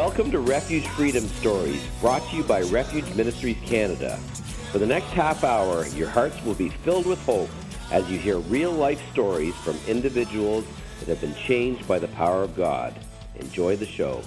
[0.00, 4.16] Welcome to Refuge Freedom Stories, brought to you by Refuge Ministries Canada.
[4.72, 7.50] For the next half hour, your hearts will be filled with hope
[7.92, 10.64] as you hear real life stories from individuals
[11.00, 12.94] that have been changed by the power of God.
[13.40, 14.22] Enjoy the show.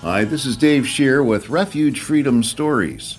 [0.00, 3.18] Hi, this is Dave Shear with Refuge Freedom Stories.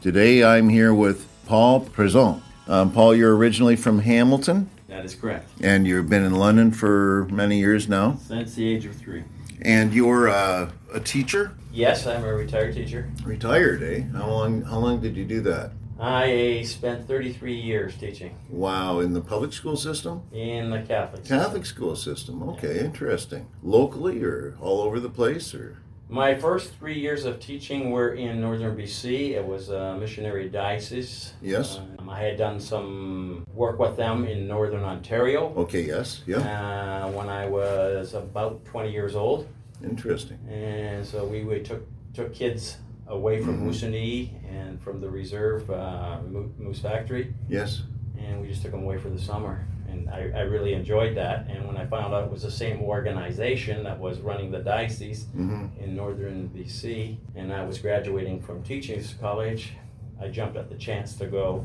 [0.00, 2.42] Today I'm here with Paul Presant.
[2.66, 5.48] Um, Paul, you're originally from Hamilton That is correct.
[5.60, 8.16] and you've been in London for many years now.
[8.26, 9.22] Since the age of three.
[9.62, 11.52] And you're uh, a teacher?
[11.72, 13.10] Yes, I'm a retired teacher.
[13.24, 14.02] Retired, eh?
[14.16, 15.72] How long how long did you do that?
[15.98, 20.22] I spent 33 years teaching Wow, in the public school system?
[20.32, 21.22] in the Catholic.
[21.22, 21.38] system.
[21.38, 22.42] Catholic school system.
[22.50, 23.46] Okay, interesting.
[23.62, 25.78] Locally or all over the place or
[26.14, 29.30] My first three years of teaching were in northern BC.
[29.30, 31.32] It was a missionary diocese.
[31.42, 31.80] Yes.
[31.98, 36.22] Um, I had done some work with them in northern Ontario Okay, yes.
[36.24, 36.36] Yeah.
[36.38, 39.48] uh, when I was about 20 years old.
[39.82, 40.38] Interesting.
[40.48, 41.82] And so we would took
[42.12, 42.76] took kids
[43.08, 43.66] away from Mhm.
[43.66, 46.20] Moosonee and from the reserve uh,
[46.58, 47.34] Moose Factory.
[47.48, 47.82] Yes.
[48.16, 49.66] and we just took them away for the summer.
[49.94, 51.46] And I, I really enjoyed that.
[51.48, 55.26] And when I found out it was the same organization that was running the diocese
[55.36, 55.76] Mhm.
[55.78, 59.72] in northern BC, and I was graduating from teaching college,
[60.20, 61.64] I jumped at the chance to go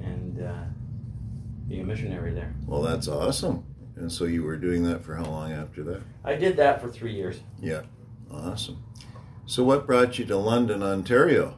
[0.00, 0.52] and uh,
[1.68, 2.54] be a missionary there.
[2.66, 3.64] Well, that's awesome.
[3.96, 6.02] And so you were doing that for how long after that?
[6.24, 7.40] I did that for three years.
[7.60, 7.82] Yeah.
[8.30, 8.82] Awesome.
[9.46, 11.56] So what brought you to London, Ontario?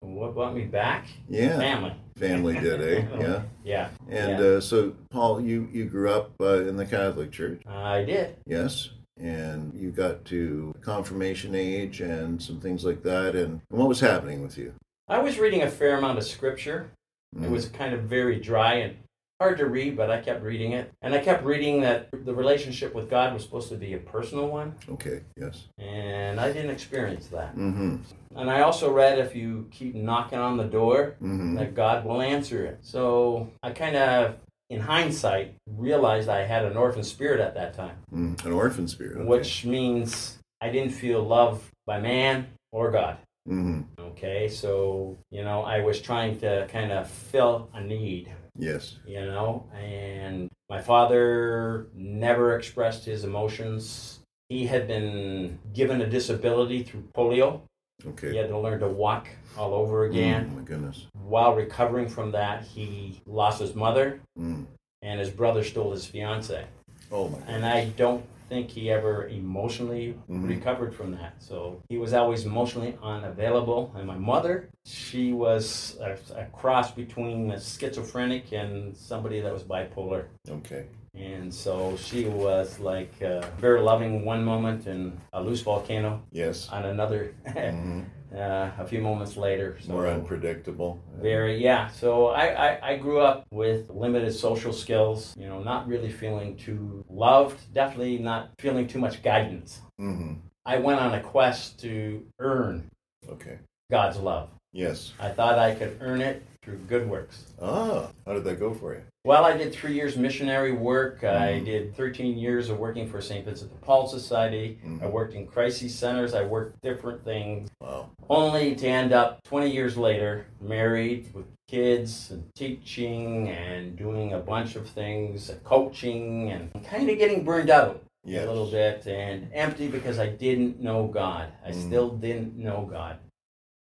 [0.00, 1.06] What brought me back?
[1.28, 1.58] Yeah.
[1.58, 1.94] Family.
[2.16, 3.06] Family did, eh?
[3.20, 3.42] Yeah.
[3.64, 4.46] Yeah, And Yeah.
[4.46, 8.36] uh, so, Paul, you, you grew up uh, in the Catholic Church, I did.
[8.46, 8.90] yes?
[9.18, 13.34] And you got to confirmation age and some things like that.
[13.34, 14.74] And what was happening with you?
[15.08, 16.90] I was reading a fair amount of scripture.
[17.34, 17.50] It Mhm.
[17.50, 18.96] was kind of very dry and
[19.40, 20.90] hard to read, but I kept reading it.
[21.02, 24.48] And I kept reading that the relationship with God was supposed to be a personal
[24.48, 25.64] one, Okay, yes.
[25.78, 27.54] and I didn't experience that.
[27.56, 27.96] Mm-hmm.
[28.36, 31.54] And I also read if you keep knocking on the door, Mm-hmm.
[31.56, 32.78] that God will answer it.
[32.82, 34.36] So I kind of,
[34.70, 39.18] in hindsight, realized I had an orphan spirit at that time, mm An orphan spirit.
[39.18, 39.24] Okay.
[39.28, 43.18] which means I didn't feel loved by man or God.
[43.48, 43.82] Mm-hmm.
[44.00, 48.28] Okay, so, you know, I was trying to kind of fill a need.
[48.58, 48.96] Yes.
[49.06, 56.82] you know and my father never expressed his emotions he had been given a disability
[56.82, 57.60] through polio
[58.06, 58.30] Okay.
[58.32, 59.28] he had to learn to walk
[59.58, 61.06] all over again Mm, my goodness.
[61.14, 64.66] while recovering from that he lost his mother Mm.
[65.02, 66.64] and his brother stole his fiance
[67.10, 67.38] Oh my.
[67.46, 70.48] and i don't think he ever emotionally Mhm.
[70.48, 76.16] recovered from that so he was always emotionally unavailable and my mother she was a,
[76.42, 80.84] a cross between a schizophrenic and somebody that was bipolar Okay.
[81.14, 86.68] and so she was like uh, very loving one moment and a loose volcano Yes.
[86.70, 88.02] on another hmm
[88.34, 90.98] uh, a few moments later so More unpredictable.
[91.20, 95.86] very yeah so I, I i grew up with limited social skills you know not
[95.88, 100.34] really feeling too loved definitely not feeling too much guidance Mm-hmm.
[100.66, 102.88] i went on a quest to earn
[103.28, 103.58] Okay.
[103.90, 105.12] god's love Yes.
[105.20, 108.92] i thought i could earn it through good works Ah, how did that go for
[108.94, 109.02] you?
[109.24, 111.64] well i did three years missionary work i Mhm.
[111.64, 115.00] did 13 years of working for st vincent de paul society Mhm.
[115.02, 118.10] i worked in crisis centers i worked different things Wow.
[118.28, 124.38] only to end up 20 years later married with kids and teaching and doing a
[124.40, 128.44] bunch of things coaching and kind of getting burned out Yes.
[128.44, 131.86] a little bit and empty because i didn't know god i Mm.
[131.86, 133.18] still didn't know god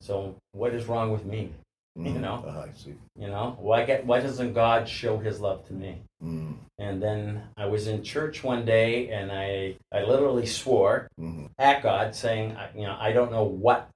[0.02, 1.52] so what is wrong with me
[1.96, 2.22] You Mm.
[2.22, 2.44] know?
[2.48, 2.96] Ah, I see.
[3.18, 6.02] You know, why get why doesn't God show His love to me?
[6.24, 6.56] Mm.
[6.80, 11.84] And then I was in church one day, and I I literally swore hmm at
[11.84, 13.90] God, saying, I- you know, I don't know what.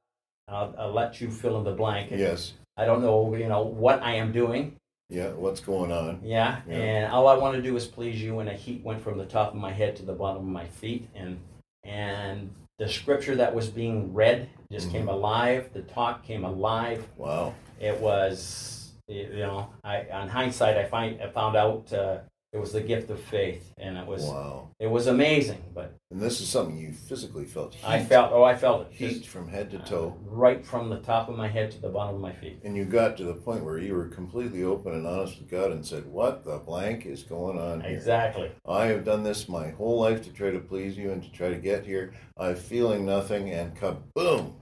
[0.47, 2.11] I'll, I'll let you fill in the blank.
[2.11, 2.53] Yes.
[2.77, 4.75] I don't know, you know, what I am doing.
[5.09, 5.31] Yeah.
[5.33, 6.19] What's going on?
[6.23, 6.75] Yeah, Yeah.
[6.75, 8.39] and all I want to do is please you.
[8.39, 10.67] And a heat went from the top of my head to the bottom of my
[10.67, 11.39] feet, and
[11.83, 15.13] and the scripture that was being read just came Mhm.
[15.13, 15.69] alive.
[15.73, 17.07] The talk came alive.
[17.17, 17.53] Wow.
[17.79, 22.19] It was, you know, I on hindsight, I find I found out uh,
[22.55, 24.69] it was the gift of faith, and it was Wow.
[24.79, 25.61] it was amazing.
[25.73, 27.75] But And this is something you physically felt.
[27.75, 30.17] Heat, I felt, oh, I felt it heat just from head to uh, toe.
[30.23, 32.61] right from the top of my head to the bottom of my feet.
[32.63, 35.73] And you got to the point where you were completely open and honest with God
[35.73, 37.91] and said, What the blank is going on here?
[37.91, 38.49] Exactly.
[38.65, 41.49] I have done this my whole life to try to please you and to try
[41.49, 42.13] to get here.
[42.37, 44.53] I'm feeling nothing, and kaboom!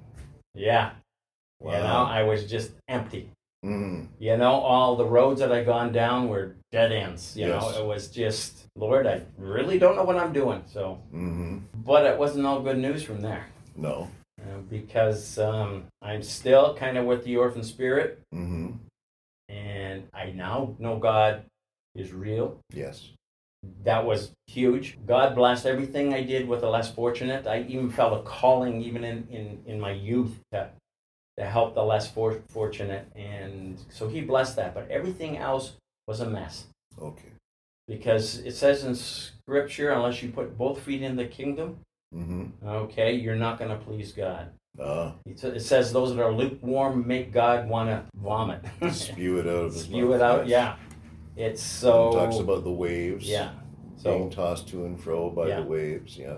[0.55, 0.93] Yeah.
[1.61, 3.29] You know, I was just empty.
[3.63, 4.07] Mm.
[4.19, 7.35] You know, all the roads that I gone down were dead ends.
[7.37, 7.61] You Yes.
[7.61, 10.63] know, it was just, Lord, I really don't know what I'm doing.
[10.67, 13.45] So, hmm but it wasn't all good news from there.
[13.75, 14.09] No.
[14.41, 18.71] Uh, because um, I'm still kind of with the orphan spirit, hmm
[19.49, 21.43] and I now know God
[21.95, 22.57] is real.
[22.73, 23.09] Yes.
[23.83, 24.97] That was huge.
[25.05, 27.47] God blessed everything I did with the less fortunate.
[27.47, 30.69] I even felt a calling, even in, in, in my youth, to,
[31.37, 33.07] to help the less for, fortunate.
[33.15, 34.73] And so He blessed that.
[34.73, 35.73] But everything else
[36.07, 36.65] was a mess.
[37.01, 37.29] Okay.
[37.87, 41.77] Because it says in Scripture, unless you put both feet in the kingdom,
[42.13, 44.49] hmm okay, you're not going to please God.
[44.79, 48.61] Ah, It says those that are lukewarm make God want to vomit.
[48.91, 50.77] spew it out of his Spew it out, yes.
[51.37, 51.45] yeah.
[51.45, 52.09] It's so.
[52.09, 53.25] It talks about the waves.
[53.27, 53.51] Yeah.
[54.03, 55.59] Being tossed to and fro by Yeah.
[55.61, 56.17] the waves.
[56.17, 56.35] Yeah.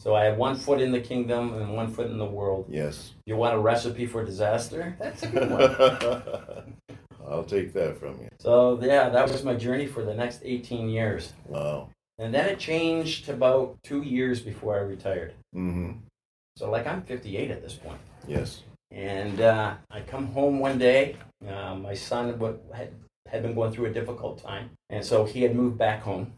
[0.00, 2.66] So I have one foot in the kingdom and one foot in the world.
[2.68, 3.12] Yes.
[3.26, 4.96] You want a recipe for disaster?
[4.98, 6.74] That's a good one.
[7.28, 8.28] I'll take that from you.
[8.38, 11.90] so yeah, that was my journey for the next 18 years, Wow.
[12.18, 15.34] and then it changed about two years before I retired.
[15.54, 15.92] Mm-hmm.
[16.56, 18.62] So like I'm 58 at this point, Yes.
[18.90, 21.16] and uh, I come home one day.
[21.46, 22.28] Uh, my son
[22.72, 22.92] had
[23.28, 26.32] had been going through a difficult time, and so he had moved back home.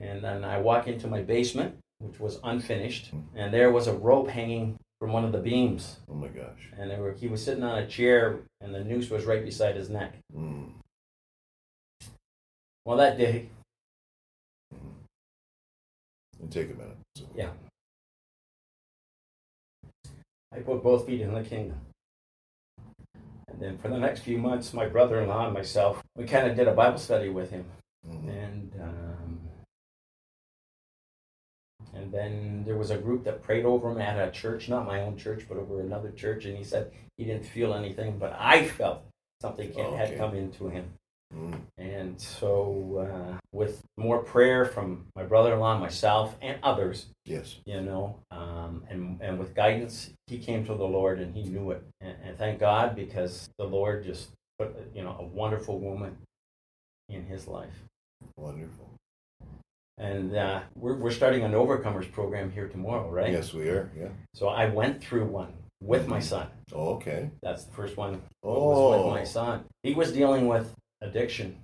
[0.00, 4.28] And then I walk into my basement, which was unfinished, and there was a rope
[4.28, 5.96] hanging from one of the beams.
[6.10, 6.70] Oh my gosh.
[6.78, 9.76] And there were, he was sitting on a chair, and the noose was right beside
[9.76, 10.14] his neck.
[10.36, 10.72] Mm.
[12.84, 13.48] Well, that day,
[16.40, 16.96] And take a minute.
[17.16, 17.50] So- Yeah.
[20.52, 21.80] I put both feet in the kingdom.
[23.48, 26.50] And then for the next few months, my brother in law and myself, we kind
[26.50, 27.64] of did a Bible study with him.
[31.94, 35.00] And then there was a group that prayed over him at a church, not my
[35.02, 36.44] own church, but over another church.
[36.44, 39.02] And he said he didn't feel anything, but I felt
[39.40, 40.92] something Oh, had come into him.
[41.34, 41.60] Mm.
[41.78, 47.56] And so, uh, with more prayer from my brother in law, myself, and others, Yes.
[47.64, 51.70] you know, um, and, and with guidance, he came to the Lord and he knew
[51.70, 51.82] it.
[52.02, 54.28] And, and thank God because the Lord just
[54.58, 56.18] put, you know, a wonderful woman
[57.08, 57.82] in his life.
[58.36, 58.90] Wonderful.
[60.02, 63.30] And uh, we're, we're starting an Overcomers program here tomorrow, right?
[63.30, 63.88] Yes, we are.
[63.96, 64.08] Yeah.
[64.34, 66.48] So I went through one with my son.
[66.72, 67.30] Oh, okay.
[67.40, 68.20] That's the first one.
[68.42, 68.90] Oh.
[68.90, 69.64] was with my son.
[69.84, 71.60] He was dealing with addiction,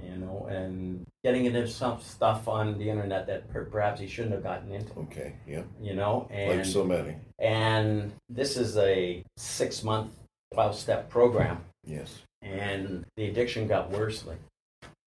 [0.00, 4.34] you know, and getting into some stuff on the internet that per- perhaps he shouldn't
[4.34, 5.34] have gotten into, Okay.
[5.44, 5.62] Yeah.
[5.80, 6.28] you know.
[6.30, 7.16] And like so many.
[7.40, 10.12] and this is a six month,
[10.54, 12.20] twelve step program, Yes.
[12.42, 14.38] and the addiction got worse, like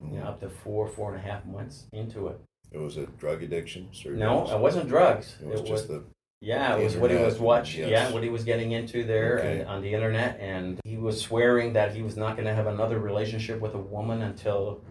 [0.04, 2.40] you know, up to four, four and a half months into it.
[2.76, 3.88] It was a drug addiction.
[4.06, 5.38] No, it wasn't drugs.
[5.42, 6.04] It was just the.
[6.42, 7.88] Yeah, it was what he was watching.
[7.88, 7.90] yes.
[7.90, 9.60] Yeah, what he was getting into there Okay.
[9.62, 12.68] and on the internet, and he was swearing that he was not going to have
[12.68, 14.82] another relationship with a woman until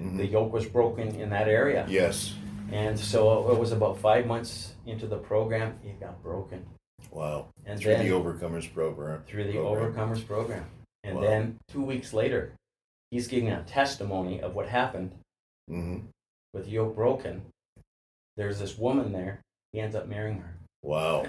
[0.00, 0.16] Mhm.
[0.16, 1.84] the yoke was broken in that area.
[1.88, 2.34] Yes.
[2.72, 6.64] And so it was about five months into the program, it got broken.
[7.12, 7.48] Wow.
[7.66, 9.22] And Through then the Overcomers program.
[9.24, 9.92] through the program.
[9.92, 10.64] Overcomers program,
[11.04, 11.22] and Wow.
[11.22, 12.52] then two weeks later,
[13.10, 15.12] he's giving a testimony of what happened
[15.68, 15.98] hmm
[16.54, 17.42] with yoke broken.
[18.36, 19.40] There's this woman there.
[19.72, 20.54] He ends up marrying her.
[20.82, 21.26] Wow.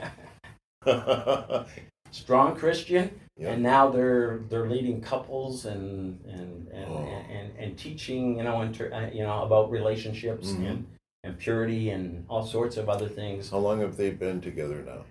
[2.11, 3.51] Strong Christian, Yeah.
[3.51, 7.23] and now they're they're leading couples and and and, Oh.
[7.29, 10.69] and, and, teaching you know inter, uh, you know about relationships Mhm.
[10.69, 10.87] and
[11.23, 13.49] and purity and all sorts of other things.
[13.49, 15.03] How long have they been together now?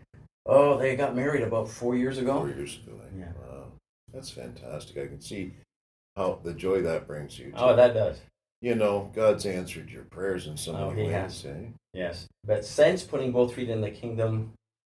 [0.47, 2.39] Oh, they got married about four years ago.
[2.39, 3.01] Four years ago.
[3.19, 3.33] Yeah.
[3.43, 3.73] Wow.
[4.13, 4.97] That's fantastic.
[4.97, 5.55] I can see
[6.17, 7.53] how the joy that brings you.
[7.57, 8.21] Oh, that does.
[8.65, 11.13] You know, God's answered your prayers in so Oh, ways.
[11.13, 11.45] has.
[11.45, 11.67] Eh?
[11.93, 14.55] Yes, but since putting both feet in the kingdom,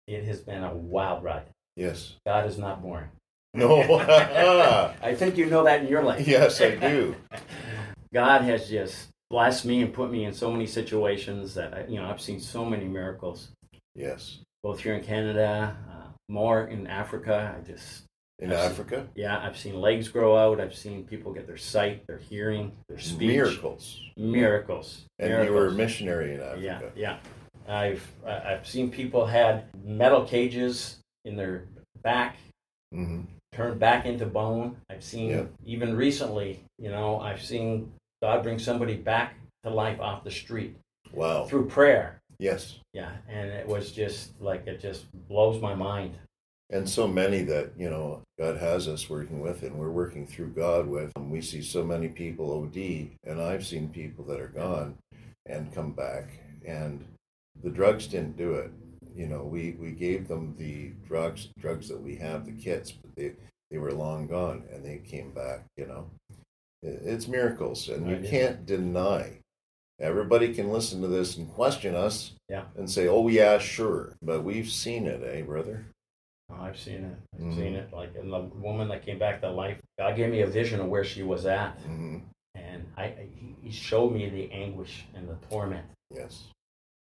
[0.07, 1.47] it has been a wild ride.
[1.75, 2.13] Yes.
[2.25, 3.09] God is not boring.
[3.53, 3.81] No.
[5.01, 6.25] I think you know that in your life.
[6.25, 7.15] yes, I do.
[8.13, 12.00] God has just blessed me and put me in so many situations that I, you
[12.00, 13.50] know I've seen so many miracles,
[13.95, 14.39] Yes.
[14.63, 17.53] both here in Canada, uh, more in Africa.
[17.57, 18.03] I just
[18.39, 20.60] In I've seen- Africa, yeah, I've seen legs grow out.
[20.62, 23.27] I've seen people get their sight, their hearing, their speech.
[23.27, 24.00] miracles.
[24.15, 25.06] Miracles.
[25.20, 26.91] And you were a missionary in Africa.
[26.96, 27.17] yeah.
[27.67, 27.74] yeah.
[27.75, 31.65] I've I've seen people had metal cages in their
[32.03, 32.38] back
[32.94, 33.22] hmm
[33.53, 34.77] turned back into bone.
[34.89, 35.44] I've seen Yeah.
[35.65, 37.91] even recently, you know, I've seen
[38.22, 40.75] God bring somebody back to life off the street
[41.12, 41.46] Wow.
[41.46, 42.20] through prayer.
[42.39, 42.77] Yes.
[42.94, 46.13] Yeah, and it was just like it just blows my mind.
[46.69, 50.50] And so many that, you know, God has us working with and we're working through
[50.50, 51.12] God with.
[51.15, 54.97] And we see so many people OD, and I've seen people that are gone
[55.45, 56.27] and come back.
[56.65, 57.05] And
[57.63, 58.71] the drugs didn't do it.
[59.15, 63.15] You know, we, we gave them the drugs drugs that we have, the kits, but
[63.15, 63.31] they,
[63.71, 66.09] they were long gone and they came back, you know.
[66.83, 69.39] It's miracles, and you can't deny.
[70.00, 72.65] Everybody can listen to this and question us Yeah.
[72.75, 74.13] and say, oh, yeah, sure.
[74.21, 75.88] But we've seen it, eh, brother?
[76.50, 77.18] Oh, I've seen it.
[77.36, 77.56] I've Mhm.
[77.56, 77.92] seen it.
[77.94, 80.88] Like and the woman that came back to life, God gave me a vision of
[80.88, 82.20] where she was at, hmm
[82.56, 83.30] and I I-
[83.62, 86.50] he- showed me the anguish and the torment Yes.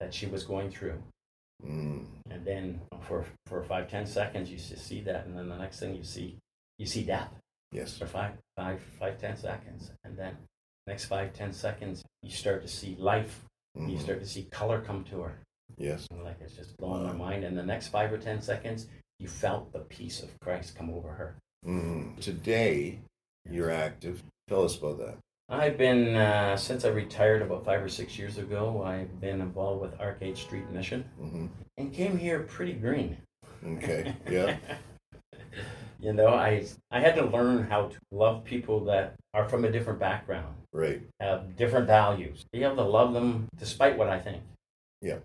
[0.01, 1.01] that she was going through.
[1.63, 2.05] Mm.
[2.29, 5.95] And then for for five ten seconds you see that, and then the next thing
[5.95, 6.37] you see
[6.77, 7.33] you see death.
[7.71, 7.97] Yes.
[7.97, 10.37] for five, five, five, ten seconds, and then
[10.87, 13.43] next five, ten seconds, you start to see life.
[13.75, 13.99] You Mhm.
[13.99, 15.39] start to see color come to her.
[15.77, 16.07] Yes.
[16.11, 17.43] And like it's just blowing my mind.
[17.43, 18.87] And the next five or ten seconds,
[19.19, 21.35] you felt the peace of Christ come over her.
[21.65, 22.19] Mm.
[22.19, 22.99] Today,
[23.49, 24.23] you're active.
[24.47, 25.17] Tell us about that.
[25.49, 28.83] I've been uh, since I retired about five or six years ago.
[28.85, 31.47] I've been involved with Ark Aid Street Mission hmm
[31.77, 33.17] and came here pretty green.
[33.65, 34.13] Okay.
[34.29, 34.57] Yeah.
[35.99, 39.71] you know, I I had to learn how to love people that are from a
[39.71, 40.53] different background.
[40.73, 41.01] Right.
[41.19, 42.45] have different values.
[42.51, 44.43] Be able to love them despite what I think.
[45.01, 45.19] Yeah.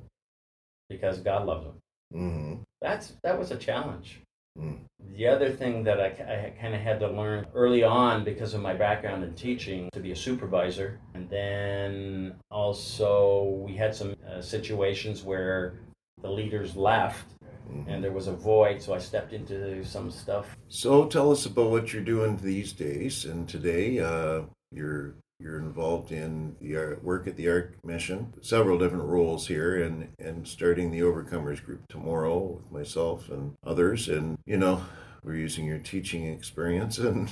[0.89, 1.75] Because God loves them.
[2.13, 4.21] Hmm That's that was a challenge.
[4.59, 4.81] Mm.
[5.17, 8.61] The other thing that I, I kind of had to learn early on because of
[8.61, 14.43] my background in teaching to be a supervisor, and then also we had some uh,
[14.43, 15.75] situations where
[16.23, 17.27] the leaders left
[17.71, 17.87] Mhm.
[17.89, 20.57] and there was a void, so I stepped into some stuff.
[20.69, 23.25] So tell us about what you're doing these days.
[23.25, 24.43] And today, uh,
[24.73, 28.33] you're you're involved in the work at the Ark Mission.
[28.41, 34.09] Several different roles here, and and starting the Overcomers group tomorrow with myself and others.
[34.09, 34.85] And you know,
[35.25, 37.31] we're using your teaching experience and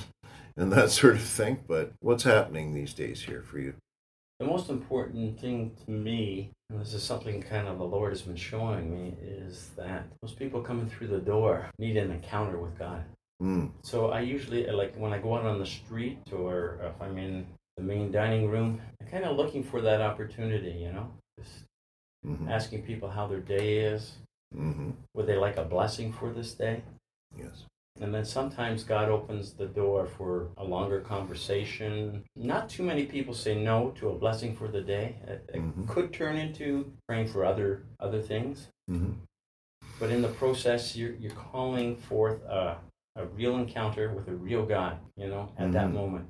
[0.57, 1.63] and that sort of thing.
[1.67, 3.73] But what's happening these days here for you?
[4.39, 8.23] The most important thing to me, and this is something kind of the Lord has
[8.23, 12.77] been showing me, is that most people coming through the door need an encounter with
[12.77, 13.03] God.
[13.41, 13.71] Mm.
[13.83, 17.45] So I usually, like when I go out on the street or if I'm in
[17.81, 21.07] the main dining room, kind of looking for that opportunity, you know?
[21.39, 21.65] Just
[22.23, 24.17] hmm asking people how their day is.
[24.53, 26.83] hmm Would they like a blessing for this day?
[27.35, 27.65] Yes.
[27.99, 32.23] And then sometimes God opens the door for a longer conversation.
[32.35, 35.15] Not too many people say no to a blessing for the day.
[35.27, 35.87] It, it Mhm.
[35.87, 38.67] could turn into praying for other other things.
[38.87, 39.13] hmm
[39.99, 42.77] But in the process, you're, you're calling forth a,
[43.15, 45.93] a real encounter with a real God, you know, at that Mhm.
[45.93, 46.27] moment.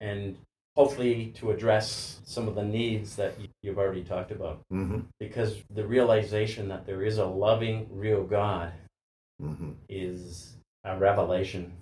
[0.00, 0.36] And
[0.76, 4.60] hopefully to address some of the needs that you- you've already talked about.
[4.70, 8.72] hmm Because the realization that there is a loving, real God
[9.40, 11.72] hmm is a revelation.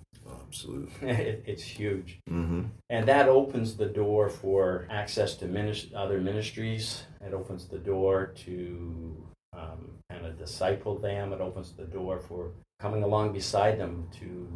[0.47, 1.09] Absolutely.
[1.09, 2.19] it, it's huge.
[2.27, 7.03] hmm And that opens the door for access to minis- other ministries.
[7.21, 11.33] It opens the door to um, kind of disciple them.
[11.33, 14.47] It opens the door for coming along beside them to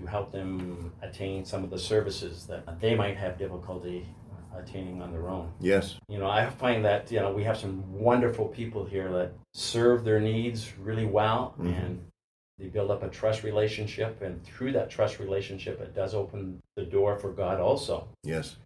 [0.00, 4.06] to help them attain some of the services that they might have difficulty
[4.56, 5.52] attaining on their own.
[5.60, 5.96] Yes.
[6.08, 10.04] You know, I find that you know we have some wonderful people here that serve
[10.04, 11.76] their needs really well, Mhm.
[11.78, 12.06] and
[12.58, 16.84] they build up a trust relationship, and through that trust relationship, it does open the
[16.84, 18.08] door for God also.
[18.24, 18.56] Yes.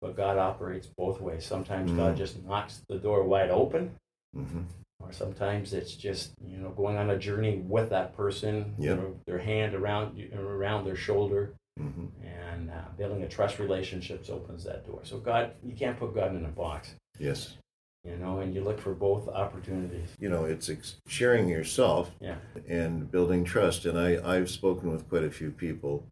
[0.00, 1.44] But God operates both ways.
[1.46, 1.96] Sometimes Mhm.
[1.96, 3.94] God just knocks the door wide open,
[4.34, 4.62] hmm
[5.00, 9.14] or sometimes it's just you know going on a journey with that person, you know,
[9.26, 14.86] their hand around around their shoulder, hmm and uh, building a trust relationships opens that
[14.86, 15.00] door.
[15.04, 17.56] So God, you can't put God in a box, Yes.
[18.04, 20.08] you know, and you look for both opportunities.
[20.18, 22.36] You know, it's ex- sharing yourself Yeah.
[22.68, 23.84] and building trust.
[23.86, 26.06] And I, I've spoken with quite a few people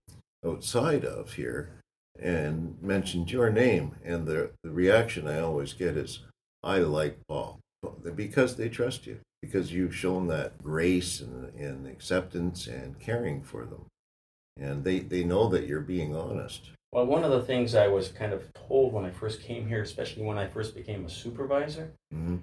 [0.45, 1.71] outside of here
[2.19, 3.97] and mentioned your name.
[4.05, 6.21] And the, the reaction I always get is,
[6.63, 7.59] I like Paul.
[8.15, 13.65] Because they trust you, because you've shown that grace and, and acceptance and caring for
[13.65, 13.87] them.
[14.59, 16.71] and they they know that you're being honest.
[16.93, 19.83] Well, one of the things I was kind of told when I first came here,
[19.83, 22.37] especially when I first became a supervisor, hmm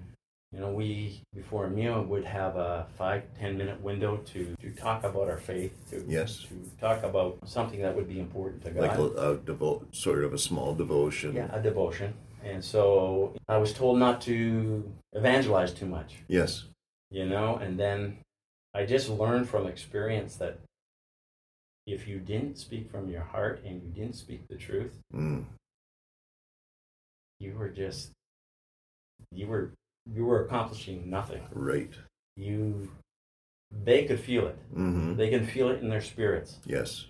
[0.52, 4.70] you know, we before a meal would have a five ten minute window to to
[4.70, 6.46] talk about our faith, to Yes.
[6.48, 8.82] to talk about something that would be important to God.
[8.82, 11.34] Like a, a devo- sort of a small devotion.
[11.34, 12.14] yeah, a devotion.
[12.44, 16.64] And so I was told not to evangelize too much, Yes.
[17.10, 18.18] you know, and then
[18.74, 20.58] I just learned from experience that
[21.86, 25.46] if you didn't speak from your heart and you didn't speak the truth, Mm.
[27.40, 28.10] you were just
[29.30, 29.72] you were
[30.12, 31.42] you were accomplishing nothing.
[31.52, 31.92] Right.
[32.36, 32.90] You
[33.70, 34.56] they could feel it.
[34.72, 36.58] hmm They can feel it in their spirits.
[36.66, 37.06] Yes.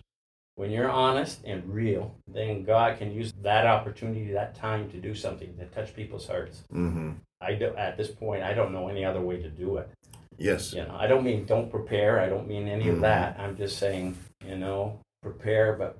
[0.56, 5.14] When you're honest and real, then God can use that opportunity, that time to do
[5.14, 6.62] something to touch people's hearts.
[6.70, 9.90] hmm I do, at this point, I don't know any other way to do it.
[10.38, 10.72] Yes.
[10.72, 12.18] You know, I don't mean don't prepare.
[12.18, 12.94] I don't mean any Mhm.
[12.94, 13.38] of that.
[13.38, 15.98] I'm just saying, you know, prepare, but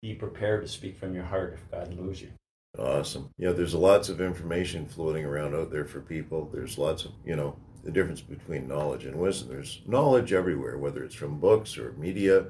[0.00, 2.28] be prepared to speak from your heart if God moves you.
[2.78, 3.28] Awesome.
[3.36, 6.48] Yeah, there's lots of information floating around out there for people.
[6.52, 9.48] There's lots of, you know, the difference between knowledge and wisdom.
[9.50, 12.46] There's knowledge everywhere, whether it's from books or media,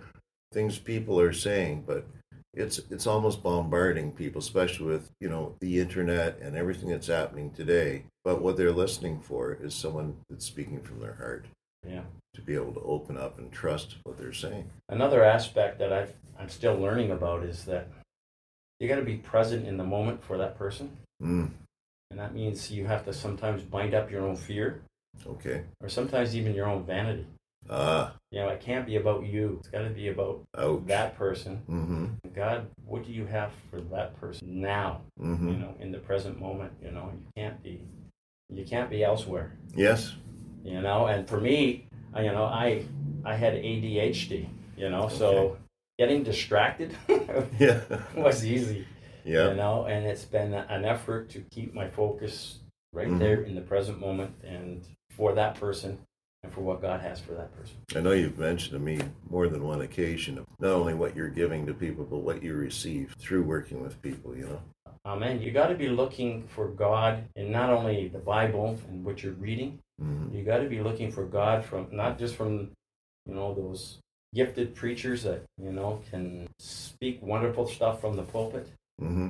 [0.53, 2.07] things people are saying, but
[2.55, 7.51] it's it's almost bombarding people, especially with, you know, the internet and everything that's happening
[7.53, 8.05] today.
[8.25, 11.47] But what they're listening for is someone that's speaking from their heart
[11.87, 12.03] Yeah.
[12.35, 14.69] to be able to open up and trust what they're saying.
[14.89, 17.87] Another aspect that I've, I'm still learning about is that
[18.81, 20.91] you got to be present in the moment for that person.
[21.23, 21.51] Mm,
[22.11, 24.81] And that means you have to sometimes bind up your own fear
[25.27, 25.63] okay.
[25.81, 27.27] or sometimes even your own vanity.
[27.69, 29.57] Ah, You know, it can't be about you.
[29.61, 30.83] It's got to be about ouch.
[30.87, 31.63] that person.
[31.69, 32.07] Mm-hmm.
[32.35, 35.03] God, what do you have for that person now?
[35.21, 35.49] Mm-hmm.
[35.49, 36.73] You know, in the present moment.
[36.83, 37.83] You know, you can't be,
[38.49, 39.53] you can't be elsewhere.
[39.77, 40.15] Yes.
[40.65, 41.87] You know, and for me,
[42.17, 42.85] you know, I,
[43.25, 44.49] I had ADHD.
[44.77, 45.59] You know, so
[45.99, 46.97] getting distracted
[47.59, 47.81] Yeah.
[48.17, 48.87] was easy.
[49.25, 49.51] yeah.
[49.51, 52.59] You know, and it's been an effort to keep my focus
[52.93, 53.19] right Mhm.
[53.19, 55.99] there in the present moment and for that person
[56.43, 57.77] and for what God has for that person.
[57.95, 58.99] I know you've mentioned to me
[59.29, 62.55] more than one occasion of not only what you're giving to people, but what you
[62.55, 64.63] receive through working with people, you know?
[65.05, 65.41] Amen.
[65.41, 69.33] You got to be looking for God in not only the Bible and what you're
[69.35, 69.79] reading.
[70.03, 70.37] Mm-hmm.
[70.37, 72.71] You got to be looking for God from not just from,
[73.27, 73.99] you know, those
[74.35, 78.69] gifted preachers that you know can speak wonderful stuff from the pulpit.
[79.01, 79.29] Mm-hmm.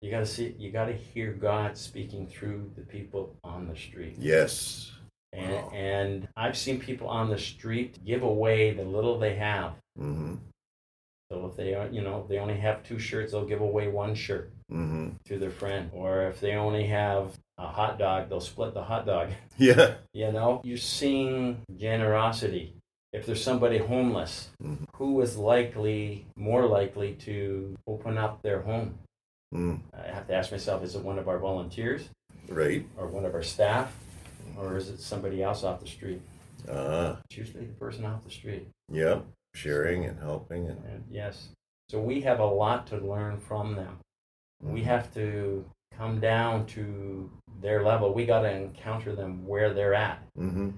[0.00, 0.54] You got to see.
[0.58, 4.16] You got to hear God speaking through the people on the street.
[4.18, 4.92] Yes.
[5.34, 5.70] And, Wow.
[5.74, 9.72] and I've seen people on the street give away the little they have.
[9.98, 10.34] Mm-hmm.
[11.30, 14.14] So if they are, you know, they only have two shirts, they'll give away one
[14.14, 15.08] shirt Mm-hmm.
[15.26, 15.90] to their friend.
[15.92, 19.30] Or if they only have a hot dog, they'll split the hot dog.
[19.58, 19.94] Yeah.
[20.12, 22.74] You know, you're seeing generosity.
[23.12, 24.86] If there's somebody homeless, Mhm.
[24.96, 28.98] who is likely, more likely to open up their home?
[29.54, 29.80] Mm.
[29.92, 32.08] I have to ask myself, is it one of our volunteers
[32.48, 32.84] Right.
[32.98, 33.96] or one of our staff?
[34.58, 36.20] Or is it somebody else off the street?
[36.70, 37.18] Ah.
[37.28, 38.66] It's usually the person off the street.
[38.90, 41.48] Yep, Sharing and helping and And yes.
[41.90, 43.98] So we have a lot to learn from them.
[44.62, 45.64] We have to
[45.96, 48.12] come down to their level.
[48.14, 50.70] We got to encounter them where they're at, Mm-hmm.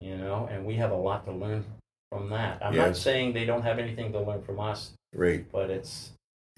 [0.00, 1.64] you know, and we have a lot to learn
[2.10, 2.58] from that.
[2.64, 5.44] I'm not saying they don't have anything to learn from us, Right.
[5.52, 6.10] but it's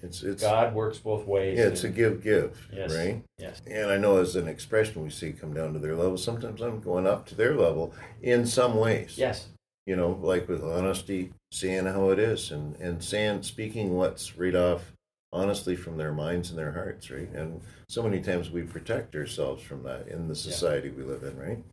[0.03, 1.57] It's it's God works both ways.
[1.57, 2.93] yeah, it's a give give, Yes.
[2.95, 3.21] right?
[3.37, 3.61] yes.
[3.67, 6.17] And I know as an expression we see come down to their level.
[6.17, 9.17] Sometimes I'm going up to their level in some ways.
[9.17, 9.47] Yes.
[9.85, 14.55] you know, like with honesty, seeing how it is, and and saying speaking what's right
[14.55, 14.91] off
[15.33, 17.29] honestly from their minds and their hearts, right?
[17.33, 21.37] And so many times we protect ourselves from that in the society we live in,
[21.37, 21.63] right?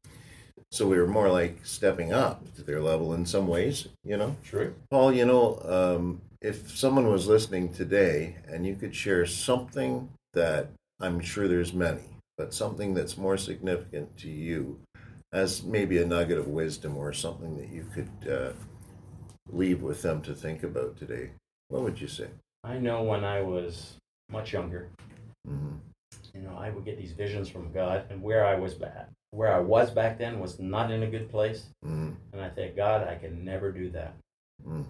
[0.70, 4.36] So we were more like stepping up to their level in some ways, you know.
[4.44, 4.74] True.
[4.90, 10.70] Paul, you know, um, if someone was listening today and you could share something that
[11.00, 12.04] I'm sure there's many,
[12.36, 14.78] but something that's more significant to you
[15.32, 18.52] as maybe a nugget of wisdom or something that you could uh,
[19.50, 21.30] leave with them to think about today,
[21.68, 22.28] what would you say?
[22.64, 23.96] I know when I was
[24.30, 24.88] much younger,
[25.46, 25.76] hmm
[26.34, 29.52] you know, I would get these visions from God, and where I was back, where
[29.52, 33.06] I was back then was not in a good place, hmm and I think, God,
[33.06, 34.14] I can never do that.
[34.66, 34.84] mm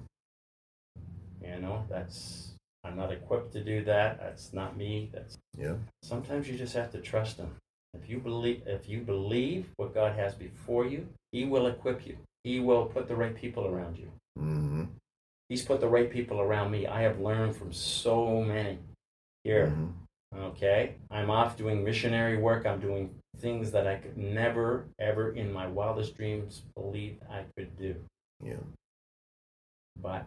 [1.48, 2.52] You know, that's
[2.84, 4.18] I'm not equipped to do that.
[4.20, 5.10] That's not me.
[5.12, 5.76] That's Yeah.
[6.02, 7.56] sometimes you just have to trust him.
[7.94, 12.18] If you believe if you believe what God has before you, he will equip you.
[12.44, 14.10] He will put the right people around you.
[14.36, 14.84] hmm
[15.48, 16.86] He's put the right people around me.
[16.86, 18.78] I have learned from so many
[19.44, 19.70] here.
[19.70, 19.90] hmm
[20.36, 20.96] Okay?
[21.10, 22.66] I'm off doing missionary work.
[22.66, 27.76] I'm doing things that I could never ever in my wildest dreams believe I could
[27.78, 27.94] do.
[28.44, 28.62] Yeah.
[29.96, 30.26] But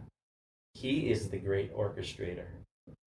[0.74, 2.46] He is the great orchestrator.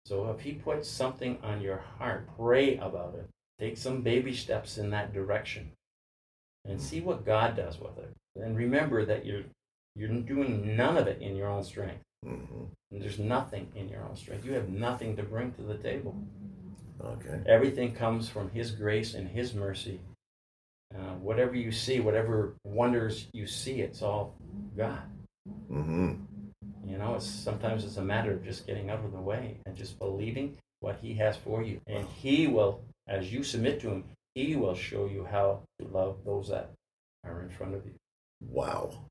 [0.06, 3.28] So if He puts something on your heart, pray about it.
[3.60, 5.72] Take some baby steps in that direction
[6.64, 8.10] and see what God does with it.
[8.36, 9.44] And remember that you're
[9.94, 12.02] you're doing none of it in your own strength.
[12.24, 14.44] hmm And there's nothing in your own strength.
[14.44, 16.16] You have nothing to bring to the table.
[17.04, 17.40] Okay.
[17.46, 20.00] Everything comes from His grace and His mercy.
[20.94, 24.34] Uh, whatever you see, whatever wonders you see, it's all
[24.76, 25.02] God.
[25.68, 26.14] hmm
[26.92, 29.74] You know, it's sometimes it's a matter of just getting out of the way and
[29.74, 34.05] just believing what He has for you, and He will, as you submit to Him,
[34.35, 36.70] He will show you how to love those that
[37.24, 37.94] are in front of you.
[38.46, 39.07] Wow.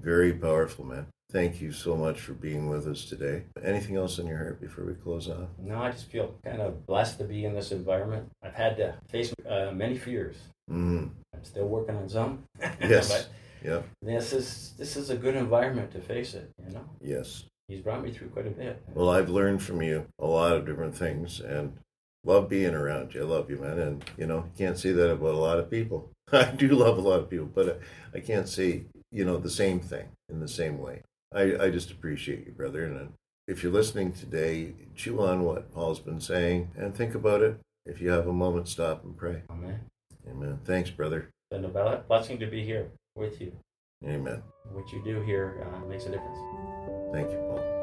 [0.00, 1.06] Very powerful, man.
[1.32, 3.46] Thank you so much for being with us today.
[3.64, 5.48] Anything else on your heart before we close off?
[5.58, 8.30] No, I just feel kind of blessed to be in this environment.
[8.44, 10.36] I've had to face uh, many fears.
[10.68, 12.44] hmm I'm still working on some.
[12.80, 13.08] Yes.
[13.08, 13.28] but
[13.66, 13.84] Yep.
[14.02, 16.50] this is this is a good environment to face it.
[16.64, 17.44] You know, Yes.
[17.68, 18.80] He's brought me through quite a bit.
[18.94, 21.76] Well, I've learned from you a lot of different things and
[22.24, 23.22] love being around you.
[23.22, 23.78] I love you, man.
[23.80, 26.10] And, you know, you can't say that about a lot of people.
[26.32, 27.74] I do love a lot of people, but uh,
[28.14, 31.02] I can't say, you know, the same thing in the same way.
[31.34, 32.84] I, I just appreciate you, brother.
[32.84, 33.10] And uh,
[33.48, 37.58] if you're listening today, chew on what Paul's been saying and think about it.
[37.84, 39.42] If you have a moment, stop and pray.
[39.50, 39.80] Amen.
[40.28, 40.60] Amen.
[40.64, 41.30] Thanks, brother.
[41.50, 43.52] It's been a blessing to be here with you.
[44.04, 44.42] Amen.
[44.72, 46.38] What you do here uh, makes a difference.
[47.12, 47.75] Thank you, Paul.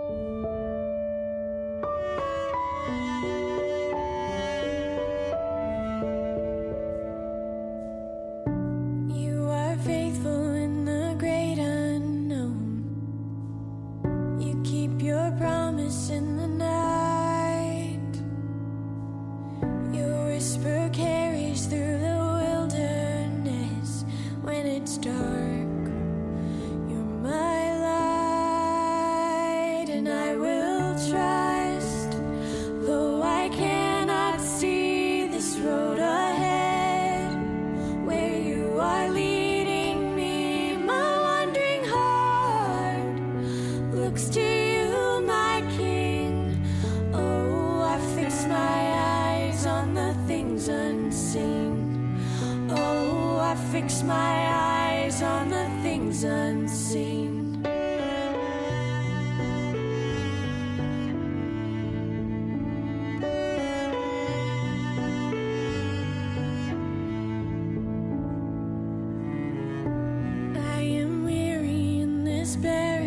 [72.56, 73.03] In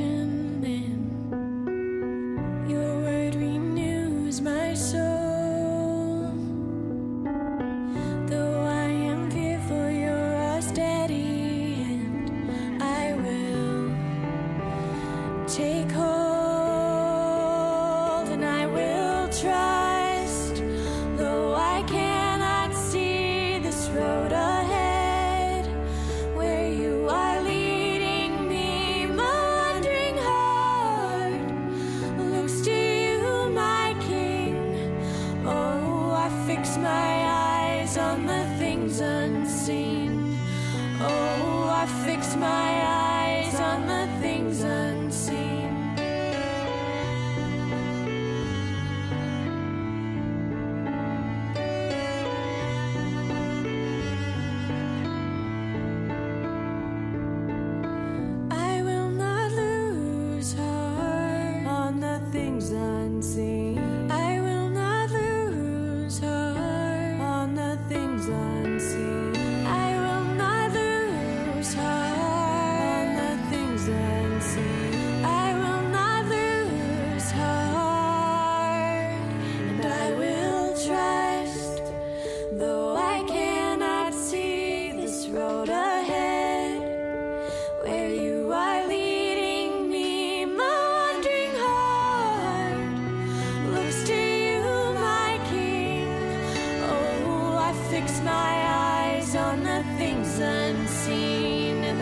[99.34, 102.00] on the things unseen, and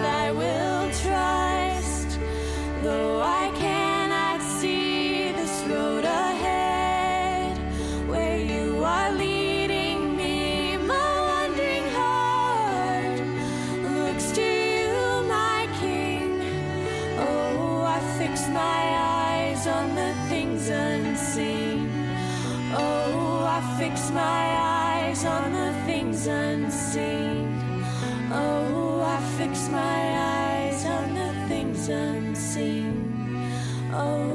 [29.75, 33.51] my eyes on the things unseen.
[33.93, 34.35] Oh,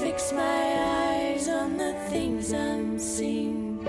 [0.00, 3.86] fix my eyes on the things unseen.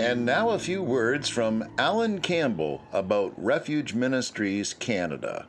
[0.00, 5.46] And now a few words from Alan Campbell about Refuge Ministries Canada.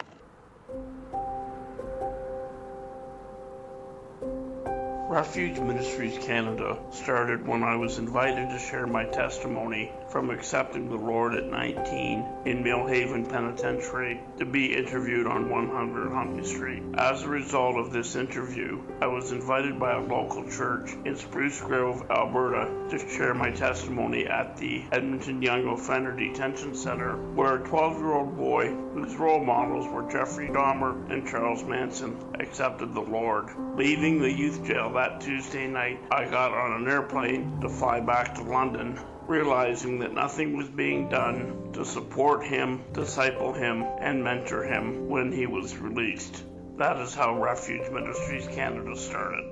[5.09, 10.95] Refuge Ministries Canada started when I was invited to share my testimony from accepting the
[10.95, 16.83] Lord at 19 in Millhaven Penitentiary to be interviewed on 100 Huntley Street.
[16.97, 21.61] As a result of this interview, I was invited by a local church in Spruce
[21.61, 27.67] Grove, Alberta to share my testimony at the Edmonton Young Offender Detention Center, where a
[27.67, 33.01] 12 year old boy whose role models were Jeffrey Dahmer and Charles Manson accepted the
[33.01, 33.49] Lord.
[33.75, 38.35] Leaving the youth jail that Tuesday night, I got on an airplane to fly back
[38.35, 44.63] to London, realizing that nothing was being done to support him, disciple him, and mentor
[44.63, 46.43] him when he was released.
[46.77, 49.45] That is how Refuge Ministries Canada started.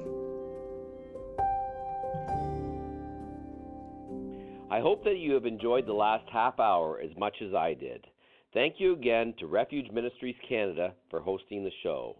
[4.72, 8.06] I hope that you have enjoyed the last half hour as much as I did.
[8.54, 12.18] Thank you again to Refuge Ministries Canada for hosting the show.